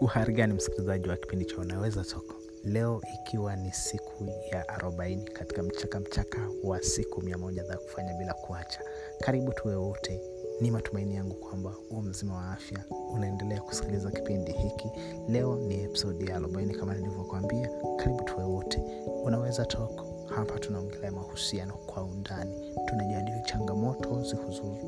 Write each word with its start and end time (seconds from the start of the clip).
uhari 0.00 0.34
gani 0.34 0.54
msikilizaji 0.54 1.08
wa 1.08 1.16
kipindi 1.16 1.44
cha 1.44 1.56
unaweza 1.58 2.04
soko? 2.04 2.34
Leo 2.64 3.02
ikiwa 3.14 3.56
ni 3.56 3.72
siku 3.72 4.24
ya 4.52 4.68
arobaini 4.68 5.24
katika 5.24 5.62
mchaka 5.62 6.00
mchaka 6.00 6.50
wa 6.64 6.82
siku 6.82 7.22
mia 7.22 7.38
moja 7.38 7.64
za 7.64 7.76
kufanya 7.76 8.14
bila 8.14 8.34
kuacha. 8.34 8.80
Karibu 9.20 9.52
tuwe 9.52 9.74
wote. 9.74 10.20
Ni 10.60 10.70
matumaini 10.70 11.14
yangu 11.16 11.34
kwamba 11.34 11.70
huu 11.88 12.02
mzima 12.02 12.34
wa 12.34 12.50
afya. 12.52 12.84
Unaendelea 13.14 13.60
kusikiliza 13.60 14.10
kipindi 14.10 14.52
hiki. 14.52 14.90
Leo 15.28 15.56
ni 15.56 15.82
episodi 15.84 16.26
ya 16.26 16.36
arobaini 16.36 16.74
kama 16.74 16.94
nilivyokuambia. 16.94 17.70
Karibu 17.96 18.22
tuwe 18.22 18.44
wote. 18.44 18.82
Unaweza 19.24 19.64
toko 19.66 20.15
hapa 20.36 20.58
tunaongelea 20.58 21.12
mahusiano 21.12 21.74
kwa 21.74 22.02
undani. 22.04 22.52
Tunajadili 22.86 23.40
changamoto 23.44 24.22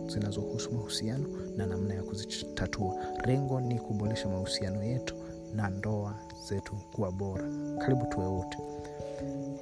zinazohusu 0.07 0.73
mahusiano 0.73 1.29
na 1.57 1.67
namna 1.67 1.95
ya 1.95 2.03
kuzitatua. 2.03 2.95
Lengo 3.27 3.61
ni 3.61 3.79
kuboresha 3.81 4.29
mahusiano 4.29 4.83
yetu 4.85 5.15
na 5.55 5.69
ndoa 5.71 6.15
zetu 6.49 6.73
kuwa 6.93 7.13
bora. 7.13 7.45
Karibu 7.79 8.07
tuwe 8.07 8.27
wote. 8.27 8.59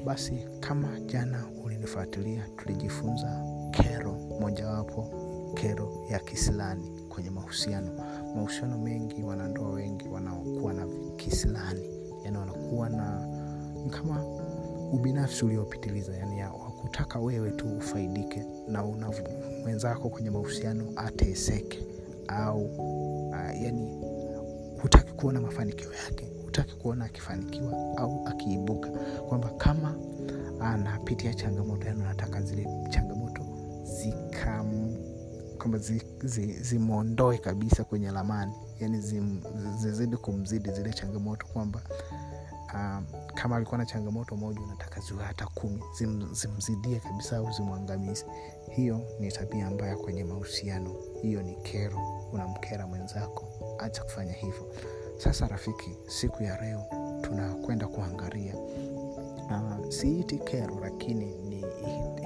Basi 0.05 0.47
kama 0.61 1.01
jana 1.01 1.45
ulinifuatilia 1.65 2.47
tulijifunza 2.57 3.43
kero 3.71 4.13
mojawapo 4.41 5.09
kero 5.55 6.05
ya 6.11 6.19
kisilani 6.19 6.91
kwenye 7.09 7.31
mahusiano. 7.31 7.93
Mahusiano 8.35 8.79
mengi 8.79 9.23
wanandoa 9.23 9.71
wengi 9.71 10.09
wanaokuwa 10.09 10.73
na 10.73 10.87
kisilani 11.17 11.91
yani 12.25 12.39
wanakuwa 12.39 12.89
na 12.89 13.29
kama 13.91 14.25
ubinafsi 14.93 15.45
uliopitiliza 15.45 16.17
yani 16.17 16.43
wakutaka 16.43 17.19
wewe 17.19 17.51
tu 17.51 17.77
ufaidike 17.77 18.45
na 18.69 18.85
una 18.85 19.11
mwenzako 19.63 20.09
kwenye 20.11 20.31
mahusiano 20.31 20.93
ateseke 20.97 21.87
au 22.29 22.65
uh, 22.65 23.63
yani 23.63 23.99
hutaki 24.83 25.13
kuona 25.13 25.41
mafanikio 25.41 25.93
yake 25.93 26.33
hutaki 26.45 26.75
kuona 26.75 27.05
akifanikiwa 27.05 27.73
au 27.97 28.27
akiibuka. 28.29 28.89
Kwamba 29.29 29.49
kama 29.51 29.95
anapitia 30.61 31.35
changamoto 31.35 31.87
yani 31.87 32.01
unataka 32.01 32.43
zile 32.43 32.67
changamoto 32.91 33.43
zikam 33.83 34.97
kwamba 35.59 35.79
zimwondoe 36.63 37.33
zi, 37.37 37.39
zi 37.39 37.45
kabisa 37.45 37.85
kwenye 37.85 38.11
lamani 38.11 38.53
yani 38.81 39.01
zizidi 39.79 40.17
kumzidi 40.17 40.71
zile 40.71 40.93
changamoto 40.93 41.47
kwamba 41.47 41.81
um, 42.75 43.07
kama 43.35 43.57
alikuwa 43.57 43.79
na 43.79 43.87
changamoto 43.87 44.37
moja 44.37 44.61
unataka 44.61 45.01
ziwe 45.01 45.25
hata 45.25 45.47
kumi 45.47 45.83
zim, 45.99 46.35
zimzidie 46.35 47.01
kabisa 47.01 47.37
au 47.37 47.53
zimwangamizi 47.53 48.25
hiyo 48.71 49.01
ni 49.21 49.33
tabia 49.33 49.71
mbaya 49.71 49.97
kwenye 49.97 50.25
mahusiano. 50.25 50.95
Hiyo 51.23 51.43
ni 51.43 51.55
kero. 51.55 51.99
Unamkera 52.33 52.87
mwenzako 52.87 53.45
acha 53.79 54.03
kufanya 54.03 54.33
hivyo. 54.33 54.67
Sasa 55.19 55.49
rafiki 55.49 55.97
siku 56.07 56.43
ya 56.43 56.61
leo 56.63 56.85
tunakwenda 57.21 57.87
kuangalia. 57.89 58.57
Uh, 58.57 59.89
siiti 59.89 60.39
kero 60.39 60.79
lakini 60.81 61.35
ni 61.35 61.65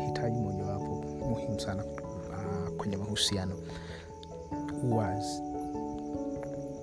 hitaji 0.06 0.38
mojawapo 0.41 1.05
muhimu 1.28 1.61
sana 1.61 1.84
uh, 1.84 2.77
kwenye 2.77 2.96
mahusiano. 2.96 3.55
Uwazi 4.83 5.42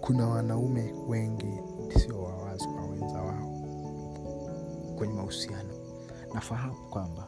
kuna 0.01 0.27
wanaume 0.27 0.93
wengi 1.07 1.59
kwenye 4.97 5.13
mahusiano. 5.13 5.69
Nafahamu 6.33 6.89
kwamba 6.89 7.27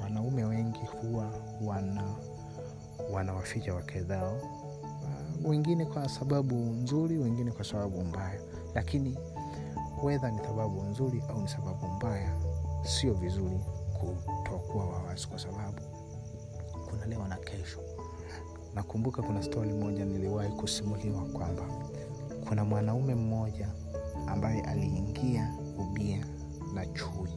wanaume 0.00 0.44
wengi 0.44 0.80
huwa 1.02 1.32
wana 1.64 2.14
wanawaficha 3.12 3.74
wake 3.74 4.02
zao 4.02 4.36
uh, 5.42 5.50
wengine 5.50 5.84
kwa 5.86 6.08
sababu 6.08 6.54
nzuri 6.54 7.18
wengine 7.18 7.50
kwa 7.52 7.64
sababu 7.64 8.04
mbaya. 8.04 8.40
Lakini 8.74 9.18
wedha 10.02 10.30
ni 10.30 10.38
sababu 10.38 10.82
nzuri 10.82 11.22
au 11.28 11.40
ni 11.40 11.48
sababu 11.48 11.86
mbaya 11.88 12.36
sio 12.82 13.12
vizuri 13.14 13.60
kutokuwa 14.00 14.84
wawazi 14.86 15.26
kwa 15.28 15.38
sababu 15.38 15.80
kuna 16.90 17.06
leo 17.06 17.26
na 17.28 17.36
kesho. 17.36 17.78
Nakumbuka 18.74 19.22
kuna 19.22 19.42
stori 19.42 19.72
moja 19.72 20.04
niliwahi 20.04 20.48
kusimuliwa 20.52 21.22
kwamba 21.24 21.62
kuna 22.48 22.64
mwanaume 22.64 23.14
mmoja 23.14 23.68
ambaye 24.26 24.60
aliingia 24.60 25.54
na 26.82 26.86
chui. 26.86 27.30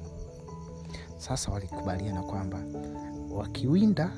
Sasa 1.18 1.52
walikubaliana 1.52 2.22
kwamba 2.24 2.64
wakiwinda 3.32 4.12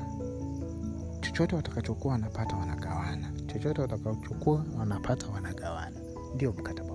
chochote 1.22 1.56
watakachokuwa 1.56 2.14
wanapata 2.14 2.56
wanagawana. 2.56 3.32
Chochote 3.48 3.82
watakachokuwa 3.82 4.66
wanapata 4.80 5.28
wanagawana. 5.28 6.00
Ndio 6.36 6.52
mkataba 6.52 6.94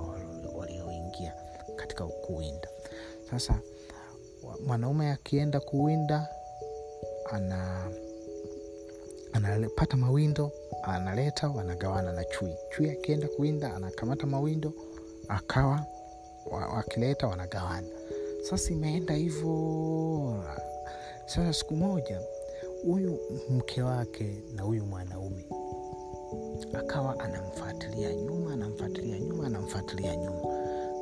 walioingia 0.57 1.33
katika 1.77 2.05
kuwinda. 2.07 2.69
Sasa 3.31 3.61
mwanaume 4.67 5.11
akienda 5.13 5.61
kuwinda 5.61 6.29
ana 7.33 7.89
anapata 9.33 9.97
mawindo 9.97 10.53
analeta 10.83 11.49
wanagawana 11.49 12.13
na 12.13 12.25
chui. 12.25 12.55
Chui 12.71 12.91
akienda 12.91 13.29
kuwinda 13.29 13.75
anakamata 13.77 14.27
mawindo 14.27 14.73
akawa 15.29 15.87
wakileta 16.51 17.27
wanagawana 17.27 17.89
sasa 18.43 18.73
imeenda 18.73 19.15
hivyo. 19.15 20.45
Sasa 21.27 21.53
siku 21.53 21.77
moja 21.77 22.21
huyu 22.85 23.19
mke 23.51 23.83
wake 23.83 24.43
na 24.55 24.63
huyu 24.63 24.87
mwanaume 24.87 25.45
akawa 26.79 27.21
anamfuatilia 27.21 28.15
nyuma 28.15 28.53
anamfuatilia 28.53 29.19
nyuma 29.19 29.47
anamfuatilia 29.47 30.17
nyuma. 30.17 30.41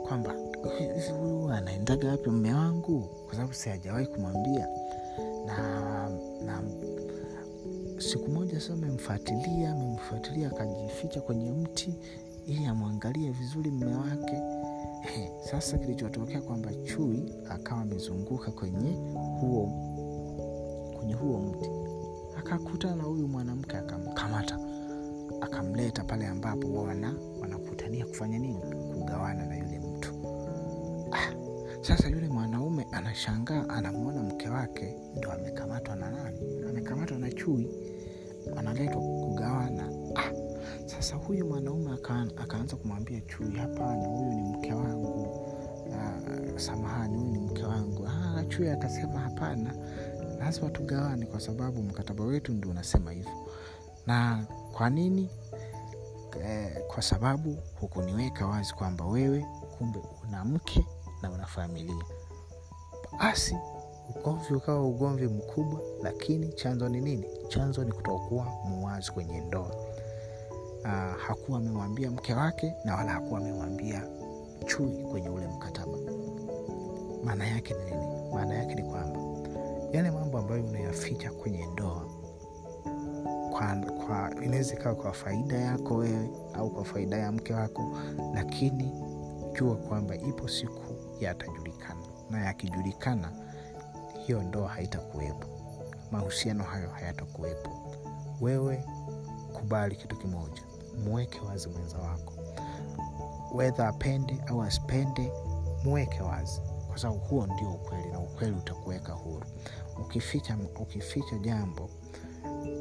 Kwamba 0.08 0.34
hivi 0.78 1.10
huyu 1.20 1.48
anaendaga 1.50 2.08
wapi 2.10 2.30
mme 2.30 2.54
wangu? 2.54 3.00
Kwa 3.26 3.34
sababu 3.34 3.54
si 3.54 3.68
hajawahi 3.68 4.06
kumwambia. 4.06 4.68
Na, 5.46 6.08
na 6.44 6.62
siku 7.98 8.30
moja 8.30 8.60
sasa 8.60 8.72
amemfuatilia 8.72 9.70
amemfuatilia 9.72 10.48
akajificha 10.48 11.20
kwenye 11.20 11.50
mti 11.50 11.94
ili 12.46 12.66
amwangalie 12.66 13.30
vizuri 13.30 13.70
mme 13.70 13.94
wake 13.94 14.42
He, 15.00 15.30
sasa 15.50 15.78
kilichotokea 15.78 16.40
kwamba 16.40 16.74
chui 16.74 17.34
akawa 17.50 17.80
amezunguka 17.80 18.50
kwenye 18.50 18.92
huo 19.40 19.66
kwenye 20.96 21.14
huo 21.14 21.38
mti. 21.40 21.70
Akakutana 22.38 22.96
na 22.96 23.02
huyu 23.02 23.28
mwanamke 23.28 23.76
akamkamata 23.76 24.58
akamleta 25.40 26.04
pale 26.04 26.26
ambapo 26.26 26.72
wana 26.72 27.14
wanakutania 27.40 28.06
kufanya 28.06 28.38
nini? 28.38 28.60
Kugawana 28.94 29.46
na 29.46 29.56
yule 29.56 29.78
mtu. 29.80 30.14
Ah, 31.12 31.32
sasa 31.80 32.08
yule 32.08 32.28
mwanaume 32.28 32.86
anashangaa 32.92 33.68
anamwona 33.68 34.22
mke 34.22 34.48
wake 34.48 34.96
ndo 35.16 35.32
amekamatwa 35.32 35.96
na 35.96 36.10
nani? 36.10 36.38
Amekamatwa 36.68 37.18
na 37.18 37.30
chui. 37.32 37.68
Analetwa 38.56 39.02
kugawana 39.02 39.92
sasa 41.10 41.22
huyu 41.26 41.46
mwanaume 41.46 41.90
akaanza 42.36 42.76
kumwambia 42.76 43.20
chui 43.20 43.56
hapana 43.56 44.06
huyu 44.08 44.30
ni 44.32 44.42
mke 44.42 44.72
wangu. 44.72 45.22
Uh, 45.88 46.58
samahani 46.58 47.16
huyu 47.18 47.30
ni 47.32 47.38
mke 47.38 47.62
wangu. 47.62 48.06
Ah, 48.06 48.44
chui 48.48 48.70
akasema 48.70 49.20
hapana 49.20 49.74
lazima 50.38 50.70
tugawane 50.70 51.26
kwa 51.26 51.40
sababu 51.40 51.82
mkataba 51.82 52.24
wetu 52.24 52.52
ndio 52.52 52.70
unasema 52.70 53.12
hivyo. 53.12 53.30
Na 54.06 54.46
kwa 54.72 54.90
nini? 54.90 55.30
Eh, 56.44 56.86
kwa 56.86 57.02
sababu 57.02 57.56
hukuniweka 57.80 58.46
wazi 58.46 58.74
kwamba 58.74 59.04
wewe 59.04 59.46
kumbe 59.78 59.98
una 60.28 60.44
mke 60.44 60.86
na 61.22 61.30
una 61.30 61.46
familia. 61.46 62.04
Basi 63.18 63.56
ugomvi 64.16 64.54
ukawa 64.54 64.86
ugomvi 64.88 65.26
mkubwa 65.28 65.80
lakini 66.02 66.52
chanzo 66.52 66.88
ni 66.88 67.00
nini? 67.00 67.26
Chanzo 67.48 67.84
ni 67.84 67.92
kutokuwa 67.92 68.44
muwazi 68.44 69.12
kwenye 69.12 69.40
ndoa 69.40 69.89
uh, 70.84 71.20
hakuwa 71.26 71.58
amemwambia 71.58 72.10
mke 72.10 72.34
wake 72.34 72.74
na 72.84 72.94
wala 72.96 73.12
hakuwa 73.12 73.40
amemwambia 73.40 74.02
chui 74.66 75.04
kwenye 75.04 75.28
ule 75.28 75.46
mkataba. 75.48 75.98
Maana 77.24 77.46
yake 77.46 77.74
ni 77.74 77.84
nini? 77.84 78.30
Maana 78.34 78.54
yake 78.54 78.74
ni 78.74 78.82
kwamba 78.82 79.20
yale 79.92 80.10
mambo 80.10 80.38
ambayo 80.38 80.64
unayaficha 80.64 81.30
kwenye 81.30 81.66
ndoa 81.66 82.04
kwa 84.06 84.30
inaweza 84.44 84.74
ikawa 84.74 84.94
kwa 84.94 85.12
faida 85.12 85.56
yako 85.58 85.94
wewe 85.96 86.30
au 86.54 86.70
kwa 86.70 86.84
faida 86.84 87.16
ya 87.16 87.32
mke 87.32 87.54
wako 87.54 87.98
lakini 88.34 88.92
jua 89.58 89.76
kwamba 89.76 90.16
ipo 90.16 90.48
siku 90.48 90.82
yatajulikana. 91.20 92.00
Na 92.30 92.44
yakijulikana 92.44 93.32
hiyo 94.26 94.42
ndoa 94.42 94.68
haitakuwepo. 94.68 95.46
Mahusiano 96.10 96.64
hayo 96.64 96.88
hayatakuwepo. 96.90 97.70
Wewe 98.40 98.84
kubali 99.52 99.96
kitu 99.96 100.16
kimoja 100.16 100.62
mweke 101.04 101.40
wazi 101.40 101.68
mwenza 101.68 101.98
wako. 101.98 102.32
Wedha 103.54 103.88
apende 103.88 104.38
au 104.46 104.62
asipende 104.62 105.32
mweke 105.84 106.22
wazi. 106.22 106.60
Kwa 106.88 106.98
sababu 106.98 107.20
huo 107.20 107.46
ndio 107.46 107.70
ukweli 107.70 108.08
na 108.12 108.20
ukweli 108.20 108.56
utakuweka 108.56 109.12
huru. 109.12 109.46
Ukificha 110.00 110.58
ukificha 110.80 111.38
jambo 111.38 111.90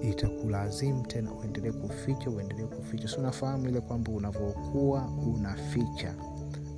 itakulazimu 0.02 1.06
tena 1.08 1.34
uendelee 1.34 1.72
kuficha 1.72 2.30
uendelee 2.30 2.66
kuficha. 2.66 3.08
Si 3.08 3.16
unafahamu 3.16 3.70
ile 3.70 3.82
kwamba 3.82 4.12
unavyokuwa 4.12 5.06
unaficha. 5.36 6.16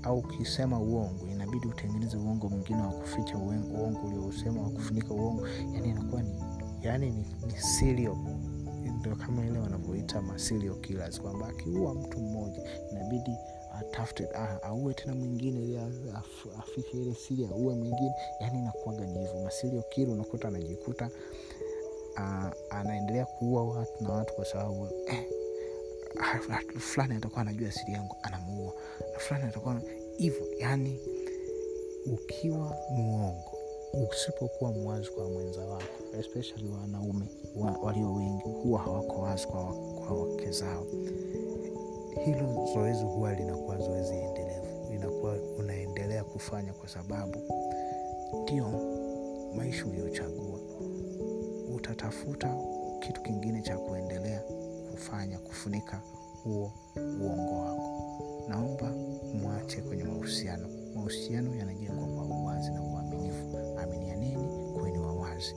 Au 0.03 0.17
ukisema 0.17 0.79
uongo 0.79 1.27
inabidi 1.31 1.67
utengeneze 1.67 2.17
uongo 2.17 2.49
mwingine 2.49 2.81
wa 2.81 2.87
kuficha 2.91 3.37
uongo 3.37 3.99
uliousema 4.07 4.61
wa 4.61 4.69
kufunika 4.69 5.13
uongo. 5.13 5.47
Yani 5.73 5.89
inakuwa 5.89 6.21
ni 6.23 6.43
yani 6.81 7.09
ni, 7.11 7.25
ni 7.47 7.57
serial 7.59 8.15
ndo 8.89 9.15
kama 9.15 9.45
ile 9.45 9.59
wanavyoita 9.59 10.23
serial 10.35 10.75
killers 10.81 11.21
kwamba 11.21 11.47
akiua 11.47 11.93
mtu 11.93 12.19
mmoja 12.19 12.61
inabidi 12.91 13.37
atafute 13.79 14.27
aue 14.63 14.93
tena 14.93 15.15
mwingine 15.15 15.59
ili 15.63 15.79
afike 16.59 16.97
ile 17.01 17.15
siri 17.15 17.45
aue 17.45 17.75
mwingine. 17.75 18.13
Yani 18.39 18.59
inakuaga 18.59 19.05
ni 19.05 19.19
hivyo 19.19 19.43
maserial 19.43 19.83
kili 19.89 20.11
unakuta 20.11 20.47
anajikuta 20.47 21.09
uh, 22.15 22.45
anaendelea 22.69 23.25
kuua 23.25 23.63
watu 23.63 24.03
na 24.03 24.09
watu 24.13 24.33
kwa 24.33 24.45
sababu 24.45 24.87
eh, 25.07 25.25
fulani 26.79 27.15
atakuwa 27.15 27.41
anajua 27.41 27.71
siri 27.71 27.93
yangu 27.93 28.15
anamuua. 28.21 28.73
Na 29.13 29.19
fulani 29.19 29.45
atakuwa 29.45 29.81
hivyo 30.17 30.47
yani 30.59 30.99
ukiwa 32.13 32.75
muongo 32.91 33.50
usipokuwa 33.93 34.71
mwazi 34.71 35.09
kwa 35.09 35.29
mwenza 35.29 35.61
wako 35.65 35.83
especially 36.19 36.69
wanaume 36.81 37.25
wa, 37.55 37.71
walio 37.71 38.13
wengi 38.13 38.43
huwa 38.43 38.79
hawako 38.79 39.21
wazi 39.21 39.47
kwa, 39.47 39.63
kwa 40.07 40.17
wake 40.23 40.51
zao. 40.51 40.85
Hilo 42.25 42.67
zoezi 42.73 43.03
huwa 43.03 43.33
linakuwa 43.33 43.77
zoezi 43.77 44.13
endelevu 44.13 44.67
linakuwa 44.91 45.35
unaendelea 45.59 46.23
kufanya 46.23 46.73
kwa 46.73 46.89
sababu 46.89 47.39
ndio 48.43 48.67
maisha 49.55 49.85
uliochagua 49.85 50.59
utatafuta 51.75 52.57
kitu 52.99 53.21
kingine 53.21 53.61
cha 53.61 53.77
kuendelea 53.77 54.41
kufanya 54.91 55.37
kufunika 55.39 56.01
huo 56.43 56.71
uongo 57.21 57.59
wako. 57.59 57.91
Naomba 58.49 58.91
mwache 59.41 59.81
kwenye 59.81 60.03
mahusiano. 60.03 60.67
Mahusiano 60.95 61.55
yanajengwa 61.55 62.07
kwa 62.07 62.37
uwazi 62.37 62.71
na 62.71 62.81
aminianeni 62.81 62.90
wawazi 65.41 65.55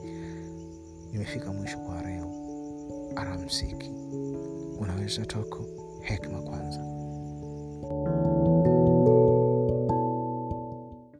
nimefika 1.11 1.53
mwisho 1.53 1.77
kwa 1.77 2.01
leo. 2.01 2.31
Aramsiki. 3.15 3.91
Unaweza 4.79 5.25
toko 5.25 5.65
hekima 6.01 6.41
kwanza 6.41 6.79